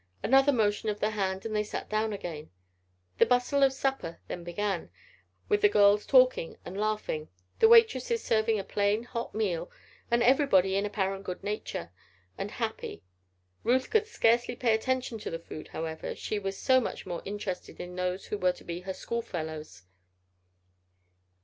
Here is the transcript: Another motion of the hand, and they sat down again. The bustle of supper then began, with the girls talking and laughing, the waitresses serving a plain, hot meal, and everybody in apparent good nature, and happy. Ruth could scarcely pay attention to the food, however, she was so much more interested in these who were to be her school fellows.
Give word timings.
Another 0.23 0.51
motion 0.51 0.89
of 0.89 0.99
the 0.99 1.11
hand, 1.11 1.45
and 1.45 1.55
they 1.55 1.63
sat 1.63 1.87
down 1.87 2.11
again. 2.11 2.49
The 3.19 3.25
bustle 3.27 3.61
of 3.61 3.71
supper 3.71 4.19
then 4.27 4.43
began, 4.43 4.89
with 5.47 5.61
the 5.61 5.69
girls 5.69 6.07
talking 6.07 6.57
and 6.65 6.75
laughing, 6.75 7.29
the 7.59 7.69
waitresses 7.69 8.23
serving 8.23 8.57
a 8.57 8.63
plain, 8.63 9.03
hot 9.03 9.35
meal, 9.35 9.69
and 10.09 10.23
everybody 10.23 10.75
in 10.75 10.87
apparent 10.87 11.23
good 11.23 11.43
nature, 11.43 11.91
and 12.35 12.49
happy. 12.49 13.03
Ruth 13.63 13.91
could 13.91 14.07
scarcely 14.07 14.55
pay 14.55 14.73
attention 14.73 15.19
to 15.19 15.29
the 15.29 15.37
food, 15.37 15.67
however, 15.67 16.15
she 16.15 16.39
was 16.39 16.57
so 16.57 16.81
much 16.81 17.05
more 17.05 17.21
interested 17.23 17.79
in 17.79 17.95
these 17.95 18.25
who 18.25 18.39
were 18.39 18.53
to 18.53 18.63
be 18.63 18.79
her 18.79 18.95
school 18.95 19.21
fellows. 19.21 19.83